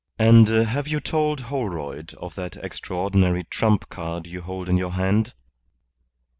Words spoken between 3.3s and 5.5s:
trump card you hold in your hand?"